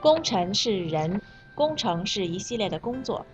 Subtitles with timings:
[0.00, 1.20] 工程是人，
[1.54, 3.24] 工程是一系列的工作。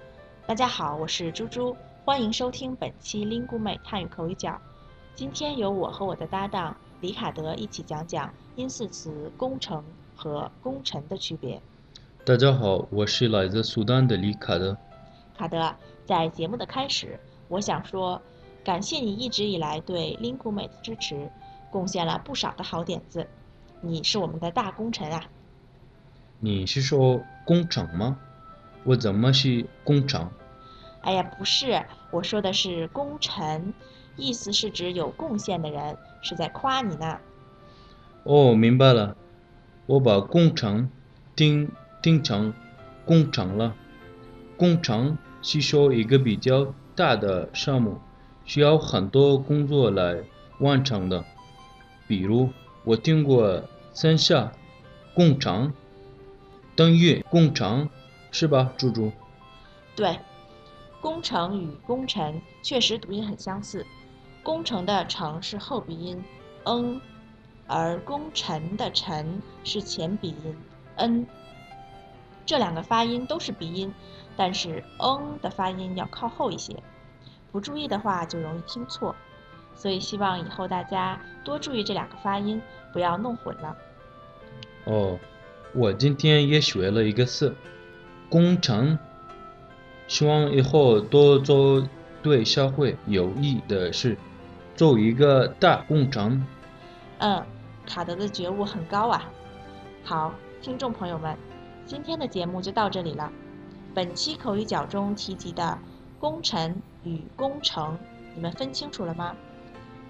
[0.48, 4.60] 大家好，我是猪猪，欢迎收听本期 Lingume 汉语口语角。
[5.14, 9.84] 今天由我和我的搭档李卡德一起讲讲音似词工程
[10.16, 11.62] 和工程的区别。
[12.24, 14.76] 大家好，我是来自苏丹的李卡德。
[15.38, 15.72] 卡德，
[16.04, 18.20] 在节目的开始，我想说，
[18.64, 21.30] 感谢你一直以来对 Lingume 的支持，
[21.70, 23.24] 贡献了不少的好点子。
[23.80, 25.22] 你是我们的大功臣啊！
[26.38, 28.18] 你是说工厂吗？
[28.84, 30.30] 我怎么是工厂？
[31.00, 33.72] 哎呀，不是，我说的是功臣，
[34.16, 37.18] 意思是指有贡献的人，是在夸你呢。
[38.24, 39.16] 哦，明白了，
[39.86, 40.90] 我把工程
[41.34, 41.70] 听
[42.02, 42.52] 听成
[43.04, 43.74] 工程了。
[44.56, 47.98] 工程是说一个比较大的项目，
[48.44, 50.22] 需要很多工作来
[50.58, 51.24] 完成的。
[52.06, 52.50] 比如，
[52.84, 53.62] 我听过
[53.92, 54.52] 三下
[55.14, 55.72] 工程
[56.76, 57.88] 等于工程，
[58.30, 59.10] 是吧，猪猪？
[59.96, 60.20] 对，
[61.00, 63.86] 工程与功臣确实读音很相似。
[64.42, 66.22] 工程的“程”是后鼻音
[66.64, 67.00] “n”，
[67.66, 70.56] 而功臣的“臣”是前鼻音
[70.96, 71.26] “n”。
[72.44, 73.92] 这两个发音都是鼻音，
[74.36, 76.80] 但是 “n” 的发音要靠后一些，
[77.50, 79.16] 不注意的话就容易听错。
[79.74, 82.60] 所以希望以后大家多注意这两个发音，
[82.92, 83.76] 不要弄混了。
[84.84, 85.18] 哦，
[85.74, 87.54] 我今天也学了一个词
[88.30, 88.98] “工程”，
[90.08, 91.86] 希望以后多做
[92.22, 94.16] 对社会有益的事，
[94.74, 96.44] 做一个大工程。
[97.18, 97.42] 嗯，
[97.86, 99.30] 卡德的觉悟很高啊。
[100.02, 101.36] 好，听众朋友们，
[101.84, 103.30] 今天的节目就到这里了。
[103.94, 105.78] 本期口语角中提及的
[106.18, 107.98] “工程”与“工程”，
[108.34, 109.34] 你们分清楚了吗？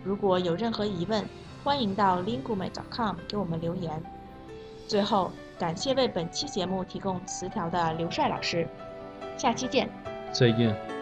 [0.05, 1.25] 如果有任何疑问，
[1.65, 4.03] 欢迎到 lingume.com 给我们留言。
[4.89, 8.67] 最后，感谢为本期节目提供词条的刘帅老师，
[9.37, 9.89] 下期见。
[10.33, 10.96] 再见。